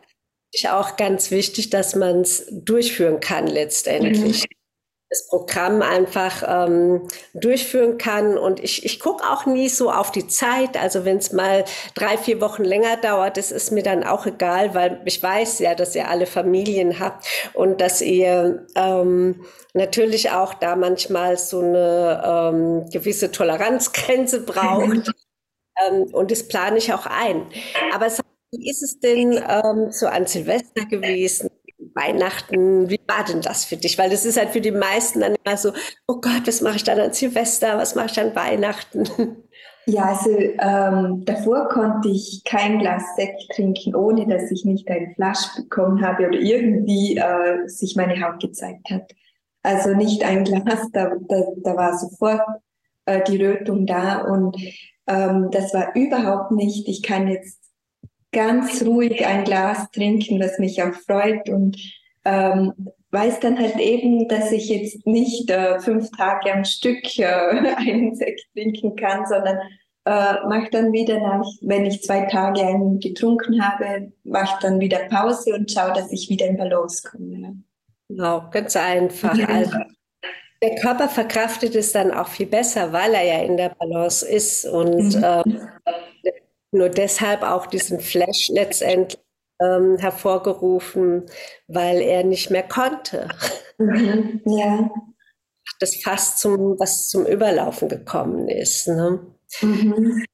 ist 0.53 0.69
auch 0.69 0.95
ganz 0.98 1.31
wichtig, 1.31 1.69
dass 1.69 1.95
man 1.95 2.22
es 2.22 2.48
durchführen 2.51 3.19
kann 3.19 3.48
letztendlich. 3.48 4.43
Mhm 4.43 4.64
das 5.10 5.28
Programm 5.28 5.82
einfach 5.82 6.44
ähm, 6.48 7.08
durchführen 7.34 7.98
kann. 7.98 8.38
Und 8.38 8.60
ich, 8.60 8.86
ich 8.86 9.00
gucke 9.00 9.24
auch 9.24 9.46
nie 9.46 9.70
so 9.70 9.92
auf 9.92 10.12
die 10.12 10.28
Zeit. 10.28 10.78
Also 10.82 11.06
wenn 11.06 11.18
es 11.18 11.32
mal 11.32 11.64
drei, 11.94 12.18
vier 12.18 12.42
Wochen 12.42 12.64
länger 12.64 12.98
dauert, 12.98 13.38
das 13.38 13.52
ist 13.52 13.72
mir 13.72 13.84
dann 13.84 14.04
auch 14.04 14.26
egal, 14.26 14.74
weil 14.74 15.02
ich 15.06 15.22
weiß 15.22 15.60
ja, 15.60 15.76
dass 15.76 15.96
ihr 15.96 16.10
alle 16.10 16.26
Familien 16.26 17.00
habt 17.00 17.26
und 17.54 17.82
dass 17.82 18.02
ihr 18.02 18.66
ähm, 18.76 19.46
natürlich 19.74 20.32
auch 20.32 20.54
da 20.56 20.76
manchmal 20.76 21.38
so 21.38 21.60
eine 21.60 22.24
ähm, 22.26 22.90
gewisse 22.92 23.32
Toleranzgrenze 23.32 24.42
braucht. 24.42 25.14
ähm, 25.88 26.04
und 26.14 26.32
das 26.32 26.48
plane 26.48 26.78
ich 26.78 26.94
auch 26.94 27.06
ein. 27.06 27.46
Aber 27.94 28.08
wie 28.52 28.70
ist 28.70 28.82
es 28.82 29.00
denn 29.00 29.34
ähm, 29.34 29.92
so 29.92 30.08
an 30.08 30.26
Silvester 30.26 30.86
gewesen? 30.86 31.50
Weihnachten, 31.96 32.90
wie 32.90 33.00
war 33.08 33.24
denn 33.24 33.42
das 33.42 33.66
für 33.66 33.78
dich? 33.78 33.98
Weil 33.98 34.10
das 34.10 34.25
ist 34.25 34.38
halt 34.38 34.50
für 34.50 34.62
die 34.62 34.72
meisten 34.72 35.22
dann 35.22 35.36
immer 35.44 35.58
so, 35.58 35.72
oh 36.08 36.20
Gott, 36.22 36.46
was 36.46 36.62
mache 36.62 36.75
ich 36.75 36.84
dann 36.84 37.00
an 37.00 37.14
Silvester, 37.14 37.78
was 37.78 37.96
mache 37.96 38.08
ich 38.12 38.20
an 38.20 38.36
Weihnachten? 38.36 39.08
Ja, 39.88 40.06
also 40.06 40.32
ähm, 40.32 41.25
davor 41.25 41.70
konnte 41.70 42.10
ich 42.10 42.42
kein 42.44 42.80
Glas 42.80 43.04
Sekt 43.16 43.52
trinken, 43.56 43.96
ohne 43.96 44.28
dass 44.28 44.50
ich 44.50 44.66
nicht 44.66 44.90
eine 44.90 45.14
Flasche 45.14 45.62
bekommen 45.62 46.04
habe 46.04 46.28
oder 46.28 46.40
irgendwie 46.40 47.18
äh, 47.18 47.68
sich 47.68 47.96
meine 47.96 48.20
Haut 48.20 48.40
gezeigt 48.40 48.90
hat. 48.90 49.12
Also 49.62 49.94
nicht 49.94 50.24
ein 50.24 50.44
Glas, 50.44 50.90
da, 50.92 51.12
da, 51.28 51.44
da 51.58 51.75
war 51.75 51.98
sofort 51.98 52.42
äh, 53.06 53.24
die 53.24 53.44
Rötung 53.44 53.86
da 53.86 54.22
und 54.22 54.58
ähm, 55.06 55.50
das 55.52 55.72
war 55.74 55.96
überhaupt 55.96 56.52
nicht, 56.52 56.88
ich 56.88 57.04
kann 57.04 57.28
jetzt 57.28 57.64
ganz 58.36 58.84
ruhig 58.84 59.25
ein 59.25 59.46
Glas 59.46 59.89
trinken, 59.92 60.39
was 60.39 60.60
mich 60.60 60.84
auch 60.84 60.94
freut 60.94 61.50
und 61.50 61.77
ähm, 62.25 62.74
weiß 63.12 63.39
dann 63.39 63.58
halt 63.58 63.77
eben, 63.80 64.27
dass 64.27 64.51
ich 64.51 64.68
jetzt 64.68 65.08
nicht 65.08 65.50
äh, 65.50 65.80
fünf 65.80 66.12
Tage 66.12 66.54
am 66.54 66.65
Stück 66.65 67.18
äh, 67.18 67.25
einen 67.77 68.13
Sekt 68.13 68.42
trinken 68.54 68.96
kann, 68.98 69.25
sondern 69.25 69.58
äh, 70.04 70.46
mache 70.48 70.70
dann 70.70 70.92
wieder 70.92 71.20
nach, 71.20 71.46
wenn 71.62 71.86
ich 71.86 72.04
zwei 72.04 72.25
Tage 72.25 72.62
einen 72.62 73.00
getrunken 73.00 73.65
habe, 73.65 74.12
mache 74.24 74.60
dann 74.62 74.80
wieder 74.82 75.00
Pause 75.10 75.56
und 75.56 75.72
schaue, 75.72 75.94
dass 75.94 76.12
ich 76.12 76.30
wieder 76.30 76.46
in 76.46 76.58
Balance 76.58 77.08
komme. 77.10 77.56
Genau, 78.10 78.50
ganz 78.51 78.75
einfach. 78.75 79.36
Also, 79.48 79.77
der 80.62 80.75
Körper 80.75 81.08
verkraftet 81.08 81.75
es 81.75 81.94
dann 81.94 82.12
auch 82.12 82.27
viel 82.27 82.48
besser, 82.48 82.92
weil 82.92 83.13
er 83.13 83.24
ja 83.24 83.44
in 83.44 83.56
der 83.56 83.70
Balance 83.70 84.27
ist 84.27 84.65
und 84.65 85.15
mhm. 85.15 85.24
ähm, 85.24 85.70
nur 86.75 86.89
deshalb 86.89 87.44
auch 87.44 87.65
diesen 87.65 88.00
Flash 88.00 88.50
letztendlich 88.50 89.20
ähm, 89.62 89.98
hervorgerufen, 89.98 91.25
weil 91.67 92.01
er 92.01 92.24
nicht 92.24 92.51
mehr 92.51 92.63
konnte. 92.63 93.29
Mhm, 93.77 94.41
ja. 94.46 94.89
Das 95.79 95.96
fast 95.96 96.39
zum, 96.39 96.79
was 96.79 97.10
zum 97.10 97.25
Überlaufen 97.25 97.89
gekommen 97.89 98.48
ist. 98.48 98.88
Ne? 98.88 99.20
Mhm. 99.62 100.25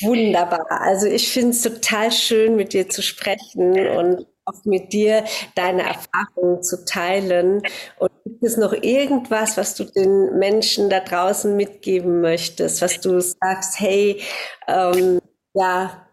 Wunderbar. 0.00 0.66
Also 0.70 1.06
ich 1.06 1.30
finde 1.30 1.50
es 1.50 1.62
total 1.62 2.12
schön, 2.12 2.56
mit 2.56 2.72
dir 2.72 2.88
zu 2.88 3.02
sprechen 3.02 3.88
und 3.88 4.26
auch 4.44 4.64
mit 4.64 4.92
dir 4.92 5.24
deine 5.54 5.82
Erfahrungen 5.82 6.62
zu 6.62 6.84
teilen. 6.84 7.62
Und 7.98 8.10
gibt 8.24 8.42
es 8.44 8.56
noch 8.56 8.72
irgendwas, 8.72 9.56
was 9.56 9.74
du 9.74 9.84
den 9.84 10.38
Menschen 10.38 10.88
da 10.88 11.00
draußen 11.00 11.54
mitgeben 11.56 12.20
möchtest, 12.20 12.80
was 12.80 13.00
du 13.00 13.20
sagst, 13.20 13.80
hey, 13.80 14.22
ähm, 14.68 15.20
ja, 15.58 16.06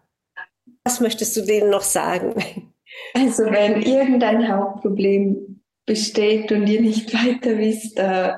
was 0.84 1.00
möchtest 1.00 1.36
du 1.36 1.42
denen 1.42 1.70
noch 1.70 1.82
sagen? 1.82 2.34
Also 3.14 3.44
wenn 3.44 3.82
irgendein 3.82 4.48
Hauptproblem 4.48 5.62
besteht 5.84 6.50
und 6.52 6.66
ihr 6.66 6.80
nicht 6.80 7.12
weiter 7.14 7.58
wisst, 7.58 7.98
äh, 7.98 8.32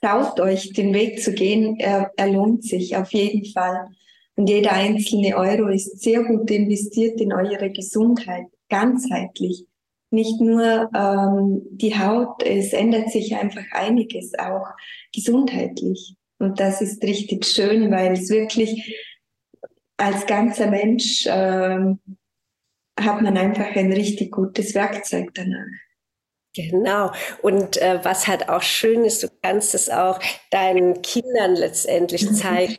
traut 0.00 0.38
euch, 0.40 0.72
den 0.72 0.94
Weg 0.94 1.20
zu 1.22 1.32
gehen. 1.32 1.76
Er, 1.78 2.12
er 2.16 2.28
lohnt 2.28 2.64
sich 2.64 2.96
auf 2.96 3.12
jeden 3.12 3.44
Fall. 3.46 3.88
Und 4.36 4.48
jeder 4.48 4.72
einzelne 4.72 5.36
Euro 5.36 5.68
ist 5.68 6.00
sehr 6.00 6.22
gut 6.22 6.50
investiert 6.50 7.20
in 7.20 7.32
eure 7.32 7.70
Gesundheit, 7.72 8.46
ganzheitlich. 8.68 9.64
Nicht 10.10 10.40
nur 10.40 10.88
ähm, 10.94 11.62
die 11.72 11.98
Haut, 11.98 12.42
es 12.44 12.72
ändert 12.72 13.10
sich 13.10 13.34
einfach 13.34 13.64
einiges, 13.72 14.32
auch 14.38 14.66
gesundheitlich. 15.12 16.14
Und 16.38 16.60
das 16.60 16.80
ist 16.80 17.02
richtig 17.02 17.44
schön, 17.44 17.90
weil 17.90 18.12
es 18.12 18.30
wirklich 18.30 18.94
als 19.98 20.26
ganzer 20.26 20.68
Mensch 20.68 21.26
äh, 21.26 21.94
hat 22.98 23.22
man 23.22 23.36
einfach 23.36 23.76
ein 23.76 23.92
richtig 23.92 24.32
gutes 24.32 24.74
Werkzeug 24.74 25.30
danach. 25.34 25.66
Genau. 26.54 27.12
Und 27.42 27.76
äh, 27.76 28.00
was 28.02 28.26
halt 28.26 28.48
auch 28.48 28.62
schön 28.62 29.04
ist, 29.04 29.22
du 29.22 29.28
kannst 29.42 29.74
es 29.74 29.90
auch 29.90 30.18
deinen 30.50 31.02
Kindern 31.02 31.54
letztendlich 31.54 32.32
zeigen, 32.34 32.78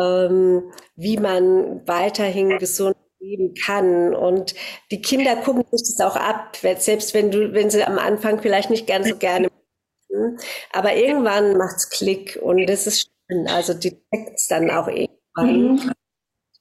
ähm, 0.00 0.72
wie 0.96 1.18
man 1.18 1.86
weiterhin 1.86 2.58
gesund 2.58 2.96
leben 3.20 3.54
kann. 3.54 4.14
Und 4.14 4.54
die 4.90 5.02
Kinder 5.02 5.36
gucken 5.36 5.64
sich 5.70 5.96
das 5.96 6.06
auch 6.06 6.16
ab, 6.16 6.56
selbst 6.56 7.14
wenn 7.14 7.30
du, 7.30 7.52
wenn 7.52 7.70
sie 7.70 7.84
am 7.84 7.98
Anfang 7.98 8.40
vielleicht 8.40 8.70
nicht 8.70 8.86
ganz 8.86 9.08
so 9.08 9.16
gerne 9.16 9.48
machen. 10.10 10.38
Aber 10.72 10.94
irgendwann 10.94 11.56
macht's 11.56 11.90
Klick 11.90 12.38
und 12.40 12.66
das 12.66 12.86
ist 12.86 13.10
schön. 13.28 13.48
Also 13.48 13.74
die 13.74 13.90
checken 13.90 14.34
es 14.34 14.46
dann 14.48 14.70
auch 14.70 14.88
irgendwann. 14.88 15.72
Mhm. 15.74 15.92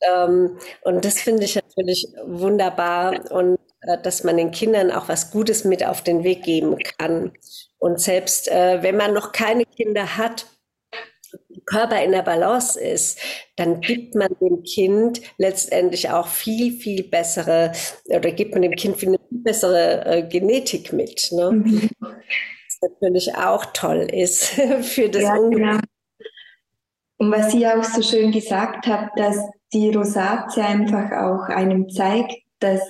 Ähm, 0.01 0.57
und 0.81 1.05
das 1.05 1.19
finde 1.21 1.45
ich 1.45 1.55
natürlich 1.55 2.07
wunderbar 2.25 3.31
und 3.31 3.59
äh, 3.81 4.01
dass 4.01 4.23
man 4.23 4.37
den 4.37 4.51
Kindern 4.51 4.91
auch 4.91 5.07
was 5.09 5.31
Gutes 5.31 5.63
mit 5.63 5.85
auf 5.85 6.03
den 6.03 6.23
Weg 6.23 6.43
geben 6.43 6.77
kann. 6.97 7.31
Und 7.79 7.99
selbst 7.99 8.47
äh, 8.49 8.83
wenn 8.83 8.97
man 8.97 9.13
noch 9.13 9.31
keine 9.31 9.65
Kinder 9.65 10.17
hat, 10.17 10.45
Körper 11.65 12.03
in 12.03 12.11
der 12.11 12.23
Balance 12.23 12.79
ist, 12.79 13.19
dann 13.55 13.81
gibt 13.81 14.15
man 14.15 14.29
dem 14.41 14.63
Kind 14.63 15.21
letztendlich 15.37 16.09
auch 16.09 16.27
viel, 16.27 16.73
viel 16.73 17.03
bessere 17.03 17.71
oder 18.05 18.31
gibt 18.31 18.53
man 18.53 18.61
dem 18.61 18.75
Kind 18.75 18.97
viel, 18.97 19.11
viel 19.29 19.39
bessere 19.39 20.05
äh, 20.05 20.23
Genetik 20.23 20.91
mit. 20.91 21.31
Ne? 21.31 21.51
Mhm. 21.51 21.89
Was 21.99 22.91
natürlich 22.91 23.35
auch 23.35 23.65
toll 23.73 24.07
ist 24.11 24.45
für 24.81 25.09
das 25.09 25.23
ja, 25.23 25.37
genau. 25.37 25.79
Und 27.21 27.31
was 27.31 27.51
Sie 27.51 27.67
auch 27.67 27.83
so 27.83 28.01
schön 28.01 28.31
gesagt 28.31 28.87
haben, 28.87 29.11
dass 29.15 29.37
die 29.71 29.89
Rosatia 29.89 30.65
einfach 30.65 31.11
auch 31.11 31.55
einem 31.55 31.87
zeigt, 31.87 32.33
dass, 32.57 32.81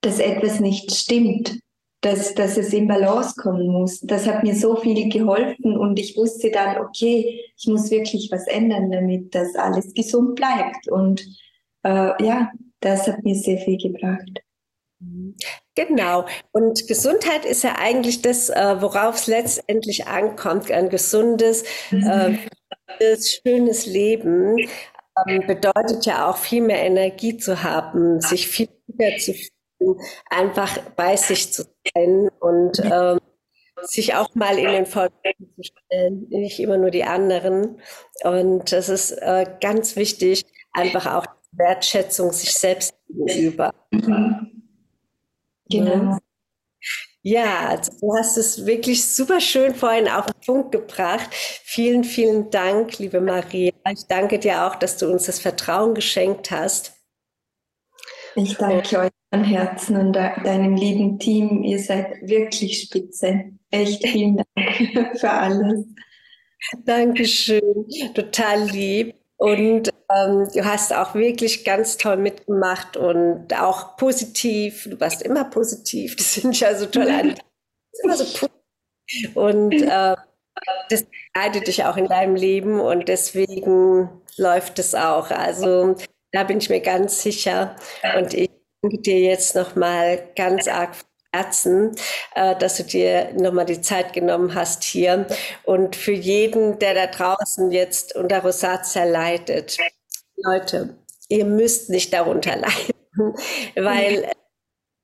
dass 0.00 0.18
etwas 0.18 0.60
nicht 0.60 0.90
stimmt, 0.90 1.58
dass, 2.00 2.34
dass 2.34 2.56
es 2.56 2.72
in 2.72 2.88
Balance 2.88 3.34
kommen 3.36 3.68
muss. 3.68 4.00
Das 4.00 4.26
hat 4.26 4.44
mir 4.44 4.54
so 4.54 4.76
viel 4.76 5.10
geholfen 5.10 5.76
und 5.76 5.98
ich 5.98 6.16
wusste 6.16 6.50
dann, 6.50 6.78
okay, 6.78 7.44
ich 7.54 7.66
muss 7.66 7.90
wirklich 7.90 8.30
was 8.32 8.46
ändern, 8.46 8.90
damit 8.90 9.34
das 9.34 9.54
alles 9.56 9.92
gesund 9.92 10.36
bleibt. 10.36 10.88
Und 10.88 11.20
äh, 11.82 12.24
ja, 12.24 12.50
das 12.80 13.06
hat 13.06 13.24
mir 13.24 13.34
sehr 13.34 13.58
viel 13.58 13.76
gebracht. 13.76 14.40
Genau. 15.74 16.24
Und 16.50 16.88
Gesundheit 16.88 17.44
ist 17.44 17.62
ja 17.62 17.74
eigentlich 17.78 18.22
das, 18.22 18.48
äh, 18.48 18.76
worauf 18.80 19.16
es 19.16 19.26
letztendlich 19.26 20.06
ankommt, 20.06 20.70
ein 20.70 20.88
gesundes, 20.88 21.64
mhm. 21.90 22.38
Äh, 22.98 23.16
schönes 23.16 23.86
Leben 23.86 24.56
ähm, 25.26 25.46
bedeutet 25.46 26.06
ja 26.06 26.30
auch 26.30 26.36
viel 26.36 26.62
mehr 26.62 26.82
Energie 26.82 27.36
zu 27.36 27.62
haben, 27.62 28.20
sich 28.20 28.48
viel 28.48 28.68
fitter 28.86 29.16
zu 29.18 29.34
fühlen, 29.34 30.00
einfach 30.30 30.78
bei 30.96 31.16
sich 31.16 31.52
zu 31.52 31.64
sein 31.94 32.28
und 32.40 32.80
ähm, 32.84 33.18
sich 33.82 34.14
auch 34.14 34.34
mal 34.34 34.58
in 34.58 34.68
den 34.68 34.86
Vordergrund 34.86 35.54
zu 35.56 35.62
stellen, 35.62 36.26
nicht 36.28 36.60
immer 36.60 36.78
nur 36.78 36.90
die 36.90 37.04
anderen. 37.04 37.80
Und 38.24 38.72
das 38.72 38.88
ist 38.88 39.12
äh, 39.12 39.46
ganz 39.60 39.96
wichtig, 39.96 40.44
einfach 40.72 41.14
auch 41.14 41.26
Wertschätzung 41.52 42.32
sich 42.32 42.52
selbst 42.52 42.94
gegenüber. 43.08 43.74
Mhm. 43.90 44.62
Genau. 45.68 46.18
Ja, 47.28 47.70
also 47.70 47.90
du 48.00 48.14
hast 48.14 48.36
es 48.36 48.66
wirklich 48.66 49.04
super 49.04 49.40
schön 49.40 49.74
vorhin 49.74 50.06
auf 50.06 50.26
den 50.26 50.40
Punkt 50.46 50.70
gebracht. 50.70 51.28
Vielen, 51.32 52.04
vielen 52.04 52.50
Dank, 52.50 53.00
liebe 53.00 53.20
Maria. 53.20 53.72
Ich 53.90 54.06
danke 54.06 54.38
dir 54.38 54.64
auch, 54.64 54.76
dass 54.76 54.96
du 54.96 55.10
uns 55.10 55.24
das 55.24 55.40
Vertrauen 55.40 55.96
geschenkt 55.96 56.52
hast. 56.52 56.94
Ich 58.36 58.56
danke 58.56 59.00
euch 59.00 59.10
von 59.34 59.42
Herzen 59.42 59.96
und 59.96 60.12
deinem 60.12 60.76
lieben 60.76 61.18
Team. 61.18 61.64
Ihr 61.64 61.80
seid 61.80 62.12
wirklich 62.22 62.82
spitze. 62.82 63.46
Echt 63.72 64.06
vielen 64.06 64.36
Dank 64.36 65.18
für 65.18 65.30
alles. 65.30 65.84
Dankeschön, 66.84 67.88
total 68.14 68.70
lieb. 68.70 69.16
Und 69.38 69.90
ähm, 70.14 70.48
du 70.52 70.64
hast 70.64 70.94
auch 70.94 71.14
wirklich 71.14 71.64
ganz 71.64 71.98
toll 71.98 72.16
mitgemacht 72.16 72.96
und 72.96 73.52
auch 73.60 73.96
positiv. 73.96 74.88
Du 74.88 74.98
warst 74.98 75.22
immer 75.22 75.44
positiv. 75.44 76.16
Das 76.16 76.34
finde 76.34 76.52
ich 76.52 76.66
also 76.66 76.86
toll 76.86 77.10
an. 77.10 77.34
Immer 78.02 78.16
so 78.16 78.24
positiv. 78.24 79.36
Und 79.36 79.72
äh, 79.72 80.16
das 80.88 81.06
leitet 81.34 81.66
dich 81.66 81.84
auch 81.84 81.96
in 81.96 82.06
deinem 82.06 82.34
Leben 82.34 82.80
und 82.80 83.08
deswegen 83.08 84.08
läuft 84.36 84.78
es 84.78 84.94
auch. 84.94 85.30
Also 85.30 85.96
da 86.32 86.44
bin 86.44 86.58
ich 86.58 86.70
mir 86.70 86.80
ganz 86.80 87.22
sicher. 87.22 87.76
Und 88.16 88.32
ich 88.34 88.50
danke 88.82 88.98
dir 88.98 89.20
jetzt 89.20 89.54
nochmal 89.54 90.28
ganz 90.34 90.68
arg 90.68 90.94
Herzen, 91.32 91.94
äh, 92.34 92.56
dass 92.56 92.76
du 92.76 92.84
dir 92.84 93.32
nochmal 93.34 93.66
die 93.66 93.80
Zeit 93.80 94.12
genommen 94.12 94.54
hast 94.54 94.84
hier. 94.84 95.26
Und 95.64 95.96
für 95.96 96.12
jeden, 96.12 96.78
der 96.78 96.94
da 96.94 97.06
draußen 97.06 97.70
jetzt 97.70 98.16
unter 98.16 98.42
Rosatia 98.42 99.04
leidet, 99.04 99.76
Leute, 100.36 100.96
ihr 101.28 101.44
müsst 101.44 101.90
nicht 101.90 102.12
darunter 102.12 102.56
leiden, 103.16 103.34
weil 103.76 104.30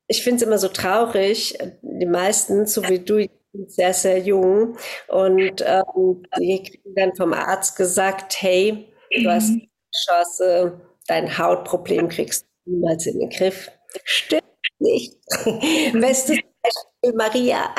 ich 0.08 0.22
finde 0.22 0.36
es 0.36 0.42
immer 0.42 0.58
so 0.58 0.68
traurig, 0.68 1.58
die 1.82 2.06
meisten, 2.06 2.66
so 2.66 2.88
wie 2.88 2.98
du, 2.98 3.26
sind 3.52 3.70
sehr, 3.70 3.92
sehr 3.92 4.18
jung 4.18 4.76
und 5.08 5.62
ähm, 5.66 6.22
die 6.38 6.62
kriegen 6.62 6.94
dann 6.94 7.14
vom 7.14 7.32
Arzt 7.32 7.76
gesagt, 7.76 8.40
hey, 8.40 8.88
du 9.10 9.30
hast 9.30 9.50
eine 9.50 9.68
Chance, 10.06 10.80
dein 11.06 11.36
Hautproblem 11.36 12.08
kriegst 12.08 12.46
du 12.64 12.72
niemals 12.72 13.06
in 13.06 13.18
den 13.18 13.28
Griff. 13.28 13.70
Stimmt 14.04 14.41
nicht. 14.78 15.16
Bestes 15.92 16.38
Beispiel 16.62 17.16
Maria. 17.16 17.74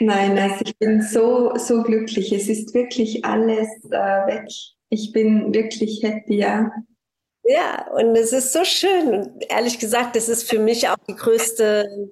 Nein, 0.00 0.38
also 0.38 0.64
ich 0.64 0.76
bin 0.78 1.02
so, 1.02 1.54
so 1.56 1.82
glücklich. 1.82 2.32
Es 2.32 2.48
ist 2.48 2.74
wirklich 2.74 3.24
alles 3.24 3.68
äh, 3.90 4.26
weg. 4.26 4.48
Ich 4.90 5.12
bin 5.12 5.54
wirklich 5.54 6.02
happy, 6.02 6.38
ja. 6.38 6.70
Ja, 7.44 7.86
und 7.92 8.16
es 8.16 8.32
ist 8.32 8.52
so 8.52 8.64
schön. 8.64 9.14
Und 9.14 9.44
ehrlich 9.48 9.78
gesagt, 9.78 10.16
das 10.16 10.28
ist 10.28 10.50
für 10.50 10.58
mich 10.58 10.88
auch 10.88 10.96
die 11.08 11.14
größte, 11.14 12.10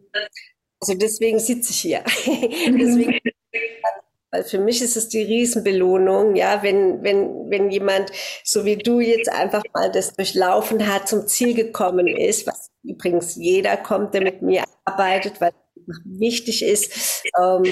also 0.80 0.94
deswegen 0.94 1.40
sitze 1.40 1.72
ich 1.72 1.78
hier. 1.78 2.04
deswegen 2.26 3.18
weil 4.34 4.42
für 4.42 4.58
mich 4.58 4.82
ist 4.82 4.96
es 4.96 5.08
die 5.08 5.22
Riesenbelohnung, 5.22 6.34
ja, 6.34 6.62
wenn, 6.64 7.04
wenn, 7.04 7.50
wenn 7.50 7.70
jemand, 7.70 8.10
so 8.42 8.64
wie 8.64 8.76
du 8.76 8.98
jetzt 8.98 9.28
einfach 9.28 9.62
mal 9.72 9.92
das 9.92 10.14
durchlaufen 10.14 10.92
hat, 10.92 11.06
zum 11.08 11.28
Ziel 11.28 11.54
gekommen 11.54 12.08
ist, 12.08 12.44
was 12.44 12.72
übrigens 12.82 13.36
jeder 13.36 13.76
kommt, 13.76 14.12
der 14.12 14.22
mit 14.22 14.42
mir 14.42 14.64
arbeitet, 14.84 15.40
weil 15.40 15.52
es 15.76 16.00
wichtig 16.04 16.64
ist, 16.64 17.22
ähm, 17.40 17.70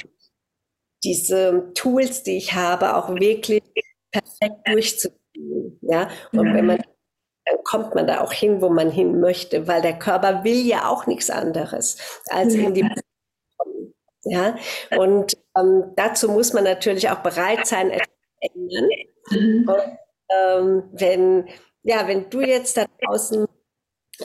diese 1.02 1.72
Tools, 1.74 2.22
die 2.22 2.36
ich 2.36 2.54
habe, 2.54 2.96
auch 2.96 3.08
wirklich 3.08 3.64
perfekt 4.12 4.60
durchzuziehen, 4.64 5.80
ja. 5.80 6.08
Und 6.30 6.54
wenn 6.54 6.66
man 6.66 6.84
dann 7.44 7.56
kommt 7.64 7.96
man 7.96 8.06
da 8.06 8.20
auch 8.20 8.32
hin, 8.32 8.60
wo 8.60 8.68
man 8.68 8.88
hin 8.88 9.18
möchte, 9.18 9.66
weil 9.66 9.82
der 9.82 9.98
Körper 9.98 10.44
will 10.44 10.64
ja 10.64 10.88
auch 10.88 11.08
nichts 11.08 11.28
anderes, 11.28 11.98
als 12.30 12.54
in 12.54 12.72
die 12.72 12.88
ja, 14.24 14.56
und 14.96 15.36
ähm, 15.58 15.92
dazu 15.96 16.30
muss 16.30 16.52
man 16.52 16.64
natürlich 16.64 17.10
auch 17.10 17.20
bereit 17.20 17.66
sein, 17.66 17.90
etwas 17.90 18.08
zu 18.08 18.50
ändern. 18.54 18.88
Mhm. 19.30 19.68
Und, 19.68 19.98
ähm, 20.30 20.82
wenn, 20.92 21.48
ja, 21.82 22.06
wenn 22.06 22.30
du 22.30 22.40
jetzt 22.40 22.76
da 22.76 22.86
draußen 23.02 23.46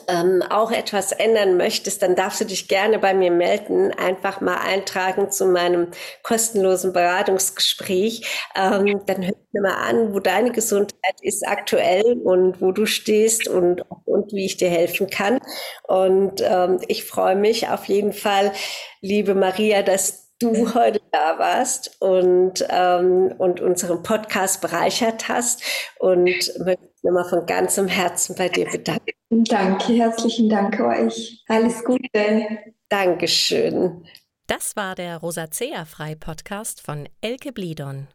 ähm, 0.06 0.42
auch 0.42 0.70
etwas 0.70 1.12
ändern 1.12 1.56
möchtest, 1.56 2.02
dann 2.02 2.14
darfst 2.14 2.40
du 2.40 2.44
dich 2.44 2.68
gerne 2.68 2.98
bei 2.98 3.14
mir 3.14 3.30
melden. 3.30 3.92
Einfach 3.92 4.40
mal 4.40 4.58
eintragen 4.58 5.30
zu 5.30 5.46
meinem 5.46 5.88
kostenlosen 6.22 6.92
Beratungsgespräch. 6.92 8.48
Ähm, 8.54 9.00
dann 9.06 9.24
hör 9.24 9.34
mir 9.52 9.62
mal 9.62 9.88
an, 9.88 10.14
wo 10.14 10.20
deine 10.20 10.52
Gesundheit 10.52 11.16
ist 11.22 11.46
aktuell 11.46 12.20
und 12.22 12.60
wo 12.60 12.72
du 12.72 12.86
stehst 12.86 13.48
und, 13.48 13.82
und 14.04 14.32
wie 14.32 14.46
ich 14.46 14.56
dir 14.56 14.70
helfen 14.70 15.08
kann. 15.08 15.40
Und 15.86 16.42
ähm, 16.42 16.80
ich 16.86 17.04
freue 17.04 17.36
mich 17.36 17.68
auf 17.68 17.86
jeden 17.86 18.12
Fall, 18.12 18.52
liebe 19.00 19.34
Maria, 19.34 19.82
dass 19.82 20.28
du 20.38 20.74
heute 20.74 21.00
da 21.10 21.38
warst 21.38 22.00
und, 22.00 22.64
ähm, 22.70 23.34
und 23.38 23.60
unseren 23.60 24.02
Podcast 24.02 24.60
bereichert 24.60 25.28
hast 25.28 25.62
und 25.98 26.24
möchte 26.24 26.64
mich 26.64 26.78
nochmal 27.02 27.28
von 27.28 27.46
ganzem 27.46 27.88
Herzen 27.88 28.36
bei 28.36 28.48
dir 28.48 28.66
bedanken. 28.70 29.17
Danke, 29.30 29.92
herzlichen 29.92 30.48
Dank 30.48 30.80
euch. 30.80 31.44
Alles 31.48 31.84
Gute. 31.84 32.46
Dankeschön. 32.88 34.06
Das 34.46 34.74
war 34.76 34.94
der 34.94 35.18
Rosacea 35.18 35.84
Frei 35.84 36.14
Podcast 36.14 36.80
von 36.80 37.06
Elke 37.20 37.52
Blidon. 37.52 38.08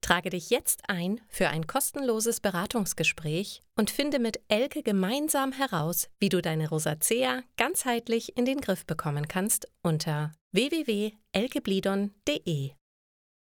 Trage 0.00 0.30
dich 0.30 0.50
jetzt 0.50 0.82
ein 0.88 1.20
für 1.28 1.48
ein 1.48 1.66
kostenloses 1.66 2.40
Beratungsgespräch 2.40 3.62
und 3.76 3.90
finde 3.90 4.18
mit 4.18 4.40
Elke 4.48 4.82
gemeinsam 4.82 5.52
heraus, 5.52 6.08
wie 6.20 6.28
du 6.28 6.40
deine 6.40 6.68
Rosacea 6.68 7.42
ganzheitlich 7.56 8.36
in 8.36 8.44
den 8.44 8.60
Griff 8.60 8.86
bekommen 8.86 9.26
kannst 9.28 9.68
unter 9.82 10.32
www.elkeblidon.de. 10.52 12.70